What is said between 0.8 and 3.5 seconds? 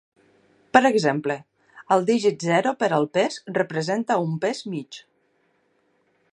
exemple, el digit zero per al pes